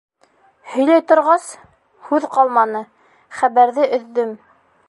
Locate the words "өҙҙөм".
4.01-4.37